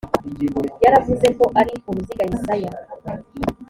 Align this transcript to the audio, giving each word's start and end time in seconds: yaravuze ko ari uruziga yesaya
yaravuze 0.83 1.27
ko 1.37 1.45
ari 1.59 1.73
uruziga 1.89 2.23
yesaya 2.31 2.71